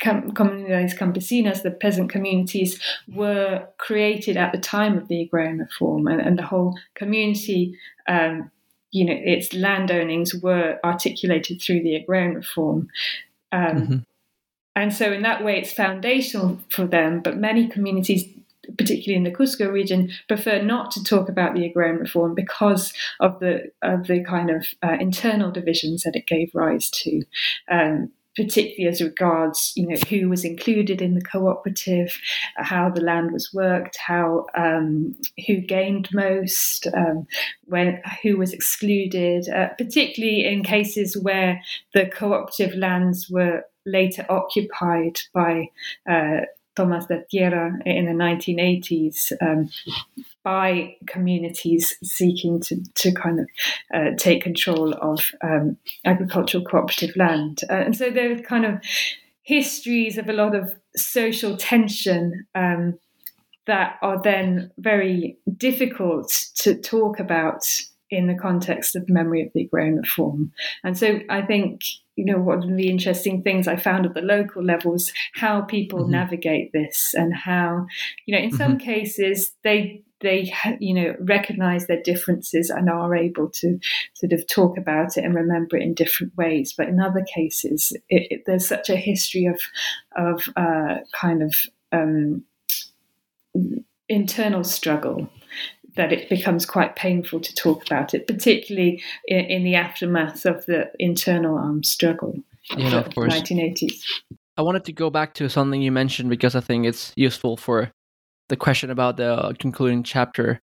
[0.00, 6.20] comunidades campesinas, the peasant communities, were created at the time of the agrarian reform, and,
[6.20, 7.76] and the whole community,
[8.08, 8.50] um,
[8.90, 12.88] you know, its land ownings were articulated through the agrarian reform.
[13.52, 13.96] Um, mm-hmm.
[14.76, 17.20] And so, in that way, it's foundational for them.
[17.20, 18.24] But many communities
[18.76, 23.38] particularly in the Cusco region, prefer not to talk about the agrarian reform because of
[23.40, 27.22] the of the kind of uh, internal divisions that it gave rise to.
[27.70, 32.16] Um, particularly as regards, you know, who was included in the cooperative,
[32.56, 35.16] how the land was worked, how um,
[35.48, 37.26] who gained most, um,
[37.64, 41.60] when who was excluded, uh, particularly in cases where
[41.94, 45.68] the cooperative lands were later occupied by
[46.08, 46.42] uh,
[46.78, 49.68] Tomas de Tierra in the 1980s um,
[50.44, 53.48] by communities seeking to, to kind of
[53.92, 57.62] uh, take control of um, agricultural cooperative land.
[57.68, 58.80] Uh, and so there are kind of
[59.42, 62.96] histories of a lot of social tension um,
[63.66, 67.62] that are then very difficult to talk about
[68.08, 70.52] in the context of memory of the agrarian reform.
[70.84, 71.82] And so I think,
[72.18, 75.60] you know, one of the interesting things I found at the local level was how
[75.60, 76.10] people mm-hmm.
[76.10, 77.86] navigate this and how,
[78.26, 78.56] you know, in mm-hmm.
[78.56, 83.78] some cases they they you know recognize their differences and are able to
[84.14, 87.92] sort of talk about it and remember it in different ways but in other cases
[88.08, 89.60] it, it, there's such a history of
[90.16, 91.54] of uh, kind of
[91.92, 92.42] um,
[94.08, 95.28] internal struggle
[95.98, 100.64] that it becomes quite painful to talk about it, particularly in, in the aftermath of
[100.66, 102.36] the internal armed struggle
[102.70, 104.00] of, of the 1980s.
[104.56, 107.90] I wanted to go back to something you mentioned because I think it's useful for
[108.48, 110.60] the question about the concluding chapter.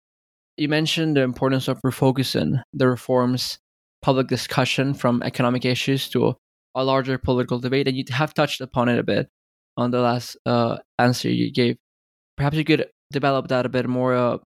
[0.56, 3.58] You mentioned the importance of refocusing the reforms
[4.00, 6.34] public discussion from economic issues to
[6.74, 9.28] a larger political debate, and you have touched upon it a bit
[9.76, 11.76] on the last uh, answer you gave.
[12.38, 14.38] Perhaps you could develop that a bit more uh,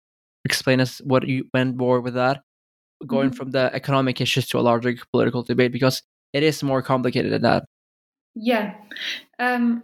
[0.50, 2.42] explain us what you went more with that,
[3.06, 3.38] going mm-hmm.
[3.38, 6.02] from the economic issues to a larger political debate because
[6.34, 7.66] it is more complicated than that.
[8.36, 8.76] Yeah.
[9.38, 9.84] Um,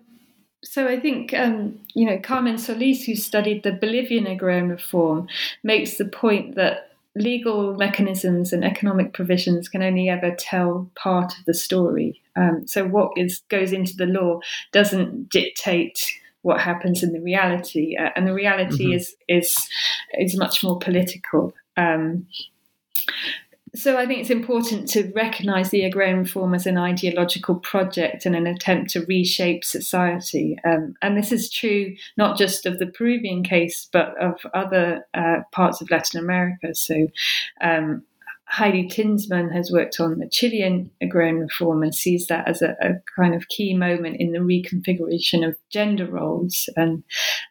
[0.64, 5.28] so I think um, you know Carmen Soliz, who studied the Bolivian agrarian reform,
[5.64, 11.46] makes the point that legal mechanisms and economic provisions can only ever tell part of
[11.46, 12.22] the story.
[12.36, 14.40] Um, so what is goes into the law
[14.74, 16.06] doesn't dictate
[16.46, 18.94] what happens in the reality, uh, and the reality mm-hmm.
[18.94, 19.68] is is
[20.20, 21.54] is much more political.
[21.76, 22.28] Um,
[23.74, 28.36] so I think it's important to recognise the agrarian reform as an ideological project and
[28.36, 30.58] an attempt to reshape society.
[30.64, 35.40] Um, and this is true not just of the Peruvian case, but of other uh,
[35.52, 36.76] parts of Latin America.
[36.76, 37.08] So
[37.62, 38.04] um,
[38.56, 42.94] Heidi Tinsman has worked on the Chilean agrarian reform and sees that as a, a
[43.20, 46.70] kind of key moment in the reconfiguration of gender roles.
[46.78, 47.04] And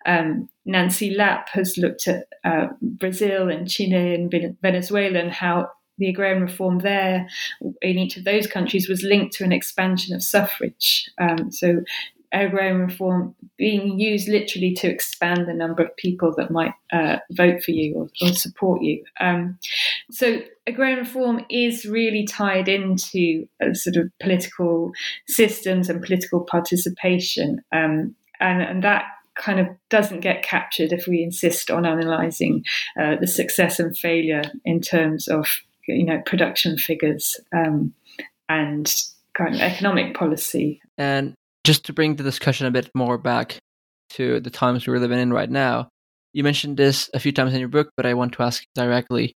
[0.07, 6.09] um, Nancy Lapp has looked at uh, Brazil and Chile and Venezuela and how the
[6.09, 7.29] agrarian reform there
[7.83, 11.11] in each of those countries was linked to an expansion of suffrage.
[11.21, 11.83] Um, so
[12.43, 17.63] agrarian reform being used literally to expand the number of people that might uh, vote
[17.63, 19.05] for you or, or support you.
[19.21, 19.59] Um,
[20.11, 24.93] so agrarian reform is really tied into sort of political
[25.29, 29.05] systems and political participation, um, and, and that
[29.37, 32.65] kind of doesn't get captured if we insist on analysing
[33.01, 35.47] uh, the success and failure in terms of
[35.89, 37.93] you know production figures um,
[38.49, 38.95] and
[39.37, 40.81] kind of economic policy.
[40.97, 43.59] And just to bring the discussion a bit more back
[44.11, 45.89] to the times we're living in right now,
[46.33, 49.35] you mentioned this a few times in your book, but I want to ask directly: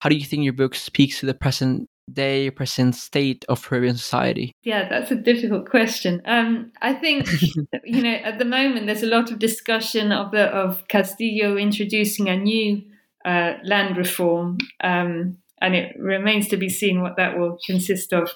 [0.00, 3.96] How do you think your book speaks to the present day, present state of Peruvian
[3.96, 4.52] society?
[4.62, 6.22] Yeah, that's a difficult question.
[6.24, 7.28] Um, I think
[7.84, 12.28] you know at the moment there's a lot of discussion of the of Castillo introducing
[12.28, 12.82] a new
[13.24, 14.58] uh, land reform.
[14.82, 18.30] Um, and it remains to be seen what that will consist of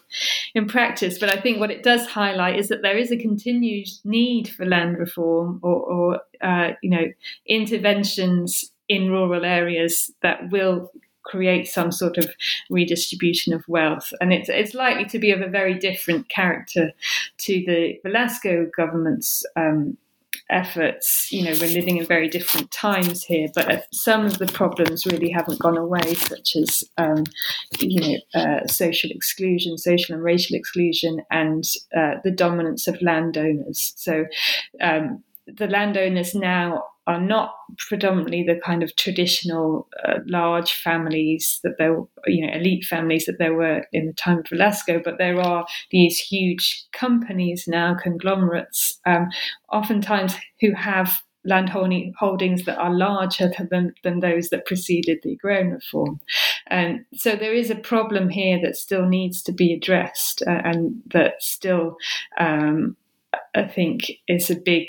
[0.55, 1.19] in practice.
[1.19, 4.67] But I think what it does highlight is that there is a continued need for
[4.67, 7.07] land reform or, or uh, you know,
[7.47, 10.91] interventions in rural areas that will
[11.25, 12.29] create some sort of
[12.69, 14.13] redistribution of wealth.
[14.21, 16.93] And it's, it's likely to be of a very different character
[17.39, 19.97] to the Velasco government's um,
[20.51, 21.29] efforts.
[21.31, 25.31] You know, we're living in very different times here, but some of the problems really
[25.31, 27.25] haven't gone away, such as um,
[27.79, 31.65] you know uh, social exclusion, social and racial exclusion, and
[31.97, 33.95] uh, the dominance of landowners.
[33.97, 34.27] So
[34.81, 37.55] um, the landowners now are not
[37.89, 41.97] predominantly the kind of traditional uh, large families that there,
[42.27, 45.67] you know, elite families that there were in the time of Velasco, but there are
[45.91, 49.29] these huge companies now, conglomerates, um,
[49.73, 55.73] oftentimes who have land holdings that are larger than, than those that preceded the agrarian
[55.73, 56.21] reform.
[56.69, 61.03] And so there is a problem here that still needs to be addressed uh, and
[61.13, 61.97] that still,
[62.39, 62.97] um,
[63.55, 64.87] I think, is a big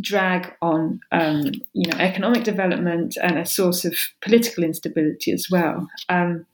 [0.00, 5.88] drag on um, you know economic development and a source of political instability as well.
[6.08, 6.46] Um,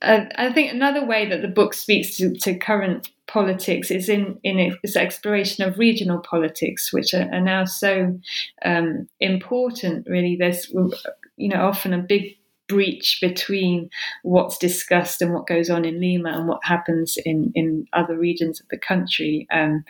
[0.00, 4.58] I think another way that the book speaks to, to current politics is in in
[4.58, 8.18] its exploration of regional politics, which are, are now so
[8.64, 10.06] um, important.
[10.08, 10.70] Really, there's
[11.36, 12.37] you know often a big
[12.68, 13.90] breach between
[14.22, 18.60] what's discussed and what goes on in Lima and what happens in, in other regions
[18.60, 19.46] of the country.
[19.50, 19.84] Um,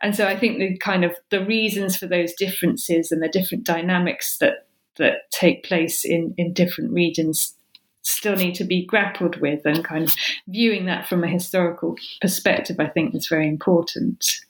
[0.00, 3.64] and so I think the kind of the reasons for those differences and the different
[3.64, 4.66] dynamics that
[4.96, 7.54] that take place in, in different regions
[8.02, 10.14] still need to be grappled with and kind of
[10.48, 14.40] viewing that from a historical perspective, I think is very important.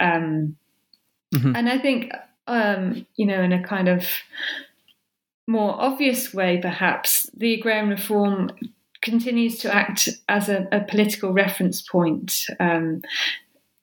[0.00, 0.56] Um,
[1.34, 1.54] mm-hmm.
[1.54, 2.12] And I think,
[2.46, 4.06] um, you know, in a kind of
[5.46, 8.50] more obvious way, perhaps, the agrarian reform
[9.02, 13.02] continues to act as a, a political reference point um,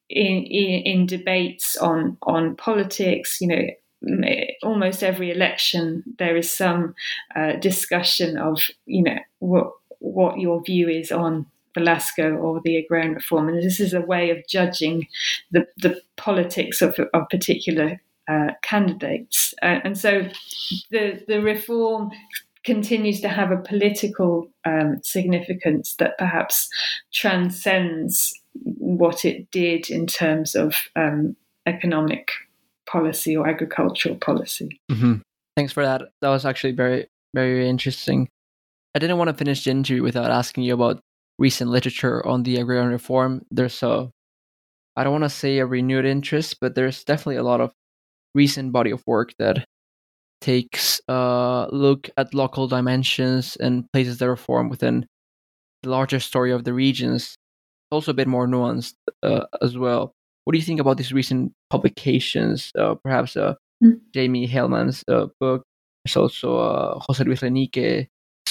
[0.10, 3.40] in, in, in debates on on politics.
[3.40, 6.94] You know, almost every election there is some
[7.36, 13.14] uh, discussion of you know what what your view is on Velasco or the agrarian
[13.14, 15.08] reform, and this is a way of judging
[15.52, 19.54] the the politics of of particular uh, candidates.
[19.62, 20.28] Uh, and so
[20.92, 22.12] the, the reform
[22.64, 26.70] continues to have a political um, significance that perhaps
[27.12, 32.32] transcends what it did in terms of um, economic
[32.88, 34.80] policy or agricultural policy.
[34.92, 35.16] Mm-hmm.
[35.58, 36.04] Thanks for that.
[36.22, 38.30] That was actually very, very interesting.
[38.96, 41.02] I didn't want to finish the interview without asking you about
[41.40, 43.46] recent literature on the agrarian reform.
[43.52, 44.10] There's a,
[44.96, 47.72] I don't want to say a renewed interest, but there's definitely a lot of
[48.36, 49.66] recent body of work that
[50.42, 55.06] takes a look at local dimensions and places the reform within
[55.84, 57.24] the larger story of the regions.
[57.24, 57.38] It's
[57.92, 60.14] Also, a bit more nuanced uh, as well.
[60.46, 62.72] what do you think about these recent publications?
[62.78, 64.00] Uh, perhaps uh, Mm.
[64.16, 65.64] Jaymie Heilman's uh, book.
[66.06, 68.08] There's also uh, Jose Luis Renique's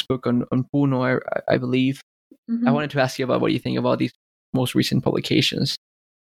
[0.07, 2.03] book on, on Puno, I, I believe.
[2.51, 2.69] Mhm.
[2.69, 4.13] I wanted to ask you about what you think about these
[4.53, 5.77] most recent publications.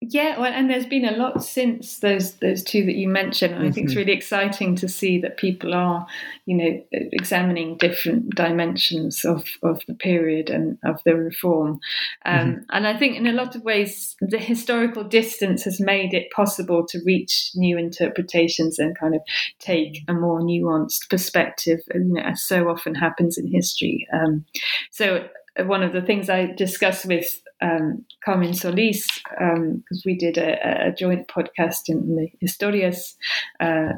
[0.01, 3.55] Yeah, well, and there's been a lot since those those two that you mentioned.
[3.55, 3.99] And I think it's Mhm.
[3.99, 6.07] really exciting to see that people are,
[6.47, 11.81] you know, examining different dimensions of, of the period and of the reform.
[12.25, 16.31] Um, And I think in a lot of ways, the historical distance has made it
[16.31, 19.23] possible to reach new interpretations and kind of
[19.59, 24.07] take a more nuanced perspective, you know, as so often happens in history.
[24.13, 24.45] Um,
[24.93, 25.29] so
[25.59, 30.89] uh, one of the things I discussed with um, Carmen Soliz, because we did a,
[30.89, 33.15] a joint podcast in the Historias
[33.61, 33.93] uh,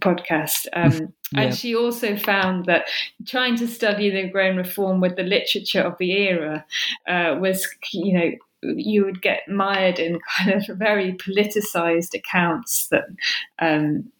[0.00, 0.66] podcast.
[0.72, 1.42] Um, Yeah.
[1.42, 2.88] And she also found that
[3.24, 6.64] trying to study the agrarian reform with the literature of the era
[7.06, 8.30] uh, was, you know,
[8.62, 13.04] you would get mired in kind of very politicized accounts that
[13.60, 14.10] um,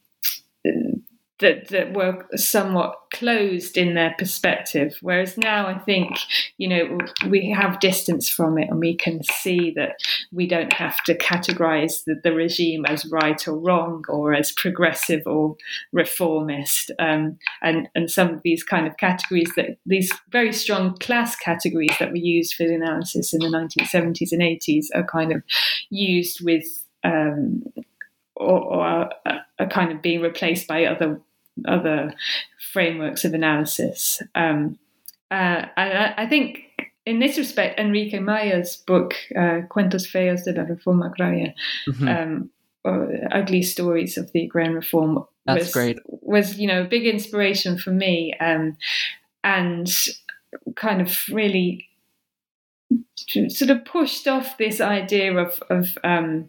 [1.41, 4.97] that that were somewhat closed in their perspective.
[5.01, 6.17] Whereas now, I think
[6.59, 9.97] you know we have distance from it, and we can see that
[10.33, 15.23] we don't have to categorize the, the regime as right or wrong, or as progressive
[15.27, 15.57] or
[15.93, 16.91] reformist.
[16.99, 21.97] Um, and and some of these kind of categories that these very strong class categories
[21.99, 25.43] that were used for the analysis in the 1970s and 80s are kind of
[25.91, 26.65] used with.
[27.03, 27.65] Um,
[28.37, 29.11] or, or are,
[29.59, 31.21] are kind of being replaced by other
[31.67, 32.15] other
[32.73, 34.23] frameworks of analysis.
[34.35, 34.79] Um,
[35.31, 36.61] uh, I, I think
[37.07, 41.55] in this respect, Enrique Mayer's book, uh, Cuentos Feos de la Reforma Agraria,
[41.89, 42.09] Mhm.
[42.09, 42.51] um,
[43.33, 45.99] Ugly Stories of the Agrarian Reform, That's was, great.
[46.07, 48.77] was you know a big inspiration for me, um,
[49.45, 49.93] and
[50.77, 51.87] kind of really
[53.49, 56.49] sort of pushed off this idea of of um,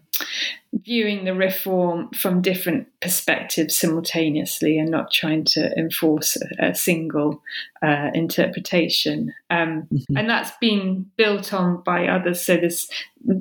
[0.74, 7.42] viewing the reform from different perspectives simultaneously and not trying to enforce a, a single
[7.84, 9.34] uh, interpretation.
[9.50, 10.18] Um, Mhm.
[10.18, 12.42] And that's been built on by others.
[12.42, 12.90] So there's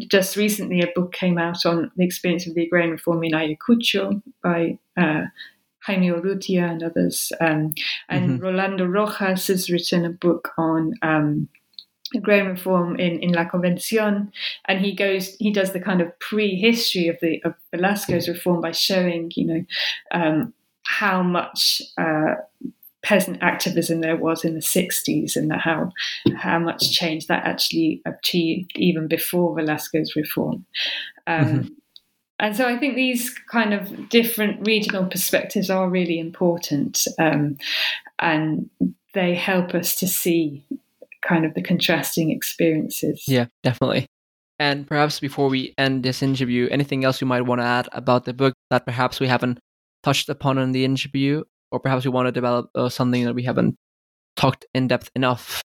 [0.08, 4.20] just recently a book came out on the experience of the agrarian reform in Ayacucho
[4.42, 5.26] by uh,
[5.82, 7.32] Jaime Urrutia and others.
[7.40, 7.74] Um,
[8.08, 11.48] and Rolando Rojas has written a book on um,
[12.14, 14.30] agrarian reform in, in La Convención,
[14.66, 18.72] and he goes he does the kind of pre-history of the of Velasco's reform by
[18.72, 19.64] showing you know
[20.12, 20.52] um,
[20.84, 22.34] how much uh,
[23.02, 25.90] peasant activism there was in the 60s and that how
[26.36, 30.64] how much change that actually achieved even before Velasco's reform.
[31.26, 31.76] Um,
[32.40, 37.58] And so I think these kind of different regional perspectives are really important, um,
[38.18, 38.70] and
[39.12, 40.64] they help us to see
[41.22, 43.24] kind of the contrasting experiences.
[43.26, 44.06] Yeah, definitely.
[44.58, 48.26] And perhaps before we end this interview, anything else you might want to add about
[48.26, 49.58] the book that perhaps we haven't
[50.02, 53.44] touched upon in the interview, or perhaps we want to develop uh, something that we
[53.44, 53.76] haven't
[54.36, 55.62] talked in depth enough?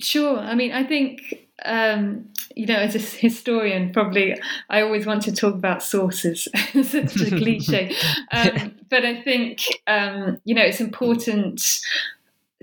[0.00, 0.38] Sure.
[0.38, 4.36] I mean, I think, um, you know, as a historian, probably
[4.70, 6.46] I always want to talk about sources.
[6.72, 7.94] Such a cliche.
[8.30, 11.62] Um, but I think, um, you know, it's important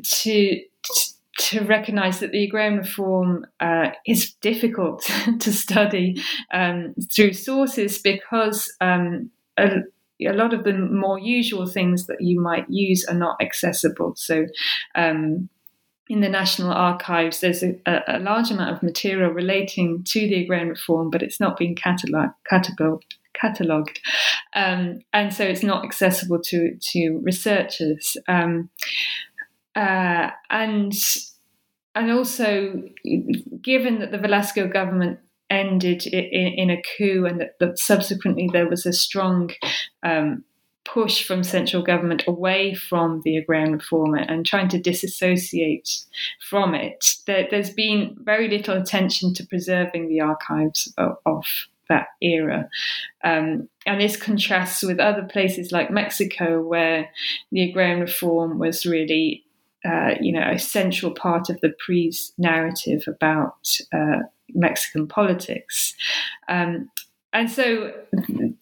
[0.03, 0.61] to.
[0.61, 1.14] To
[1.61, 5.09] recognize that the agrarian reform uh, is difficult
[5.39, 6.15] to study
[6.53, 9.79] um, through sources because um, a,
[10.25, 14.13] a lot of the more usual things that you might use are not accessible.
[14.15, 14.45] So,
[14.95, 15.49] um,
[16.07, 20.69] in the National Archives, there's a, a, large amount of material relating to the agrarian
[20.69, 23.01] reform, but it's not being catalog, catalog,
[23.33, 23.99] catalogued,
[24.53, 28.17] um, and so it's not accessible to to researchers.
[29.76, 30.93] Uh, and
[31.95, 32.84] and also,
[33.61, 35.19] given that the Velasco government
[35.49, 39.51] ended in, in a coup, and that, that, subsequently there was a strong
[40.03, 40.43] um,
[40.86, 45.89] push from central government away from the agrarian reform and trying to disassociate
[46.49, 51.45] from it, there, has been very little attention to preserving the archives of, of
[51.89, 52.69] that era.
[53.23, 57.09] Um, and this contrasts with other places like Mexico, where
[57.51, 59.44] the agrarian reform was really.
[59.86, 64.23] Uh, you know, a central part of the PRI's narrative about uh,
[64.53, 65.93] Mexican politics.
[66.47, 66.89] Um,
[67.33, 67.93] and so,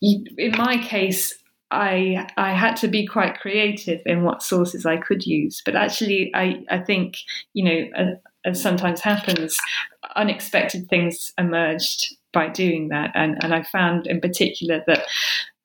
[0.01, 1.35] in my case,
[1.73, 5.61] I I had to be quite creative in what sources I could use.
[5.65, 7.17] But actually, I I think
[7.53, 8.07] you know, as,
[8.45, 9.57] as sometimes happens,
[10.15, 15.03] unexpected things emerged by doing that, and and I found in particular that.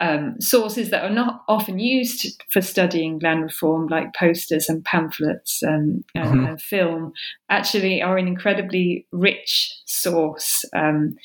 [0.00, 5.60] Um, sources that are not often used for studying land reform, like posters and pamphlets
[5.64, 6.48] um, and, Mhm.
[6.50, 7.12] and film,
[7.48, 10.64] actually are an incredibly rich source.
[10.72, 11.16] Um,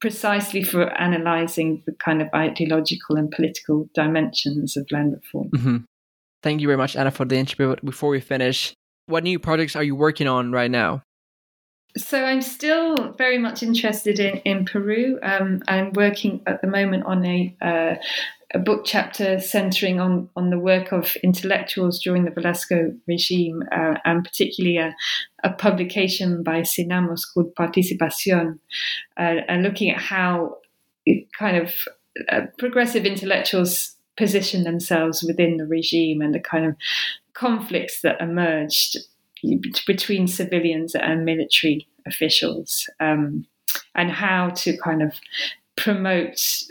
[0.00, 5.50] precisely for analyzing the kind of ideological and political dimensions of land reform.
[5.50, 5.76] Mm-hmm.
[6.42, 7.74] Thank you very much, Anna, for the interview.
[7.82, 8.72] Before we finish,
[9.06, 11.02] what new projects are you working on right now?
[11.96, 15.18] So I'm still very much interested in in Peru.
[15.22, 17.94] Um, I'm working at the moment on a uh,
[18.54, 23.94] a book chapter centering on on the work of intellectuals during the Velasco regime, uh,
[24.04, 24.94] and particularly a,
[25.44, 28.58] a, publication by SINAMOS called Participación,
[29.16, 30.58] uh, and looking at how
[31.38, 31.72] kind of
[32.28, 36.74] uh, progressive intellectuals position themselves within the regime and the kind of
[37.34, 38.98] conflicts that emerged
[39.86, 43.46] between civilians and military officials, um,
[43.94, 45.14] and how to kind of
[45.76, 46.64] promote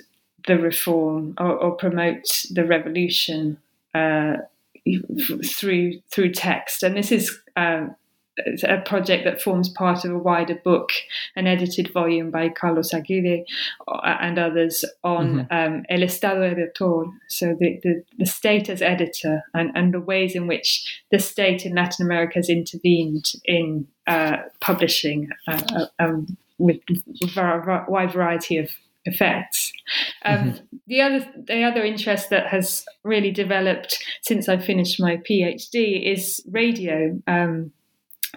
[0.47, 3.57] the reform or, or promote the revolution
[3.93, 4.37] uh,
[5.45, 6.83] through through text.
[6.83, 7.87] And this is uh,
[8.63, 10.91] a project that forms part of a wider book,
[11.35, 13.45] an edited volume by Carlos Aguirre
[13.87, 15.73] uh, and others on mm-hmm.
[15.73, 20.35] um, El Estado Editor, so the, the, the, state as editor, and, and the ways
[20.35, 26.37] in which the state in Latin America has intervened in uh, publishing uh, uh um,
[26.57, 26.79] with
[27.37, 28.71] a wide variety of
[29.05, 29.71] effects.
[30.23, 30.77] Um, mm-hmm.
[30.87, 36.41] The other the other interest that has really developed since I finished my PhD is
[36.51, 37.19] radio.
[37.27, 37.71] Um,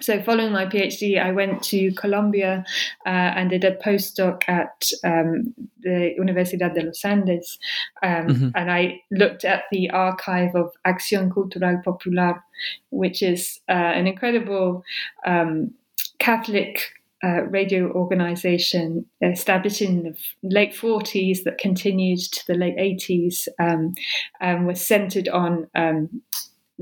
[0.01, 2.63] so following my PhD, I went to Colombia
[3.05, 7.57] uh, and did a postdoc at um, the Universidad de los Andes,
[8.03, 8.49] um, mm-hmm.
[8.55, 12.43] and I looked at the archive of Acción Cultural Popular,
[12.89, 14.83] which is uh, an incredible
[15.25, 15.71] um,
[16.19, 16.91] Catholic
[17.23, 23.93] uh, radio organization established in the late 40s that continued to the late 80s um,
[24.39, 26.21] and was centered on um,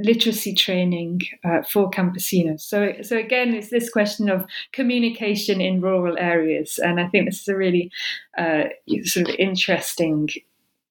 [0.02, 2.62] literacy training uh, for campesinos.
[2.62, 7.41] So, so again, it's this question of communication in rural areas, and I think this
[7.41, 7.91] is a really
[8.38, 8.66] uh,
[9.04, 10.30] sort of interesting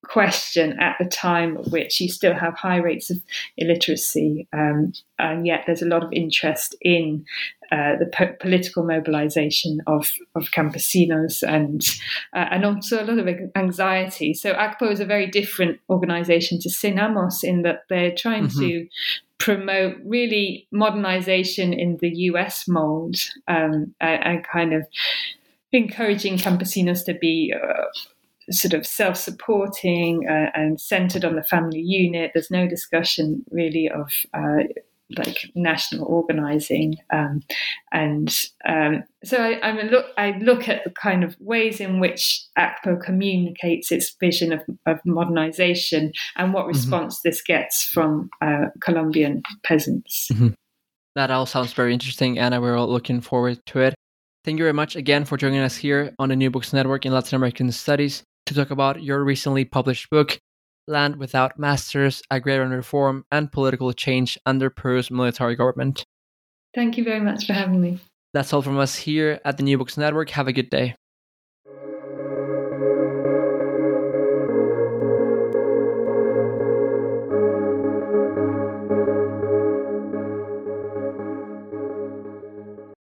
[0.05, 3.19] question at the time which you still have high rates of
[3.57, 7.25] illiteracy, um, and yet there's a lot of interest in
[7.71, 11.85] uh, the po- political mobilization of, of campesinos and
[12.35, 14.33] uh, and also a lot of anxiety.
[14.33, 18.61] So ACPO is a very different organization to SINAMOS in that they're trying mm-hmm.
[18.61, 18.89] to
[19.39, 24.87] promote really modernization in the US mold um, and, and, kind of
[25.73, 27.85] encouraging campesinos to be uh,
[28.51, 32.31] sort of self-supporting uh, and centered on the family unit.
[32.35, 34.65] There's no discussion really of uh,
[35.17, 37.41] like national organizing, um,
[37.93, 38.35] and
[38.69, 43.03] um, so I, I look I look at the kind of ways in which ACPO
[43.03, 46.69] communicates its vision of, of modernization and what mm-hmm.
[46.69, 47.29] response mm-hmm.
[47.29, 50.29] this gets from uh, Colombian peasants.
[50.33, 50.49] Mm-hmm.
[51.15, 52.61] That all sounds very interesting, Anna.
[52.61, 53.95] We're all looking forward to it.
[54.45, 57.13] Thank you very much again for joining us here on the New Books Network in
[57.13, 60.41] Latin American Studies to talk about your recently published book,
[60.87, 66.05] Land Without Masters Agrarian Reform and Political Change Under Peru's Military Government.
[66.75, 67.99] Thank you very much for having me.
[68.35, 70.31] That's all from us here at the New Books Network.
[70.31, 70.95] Have a good day.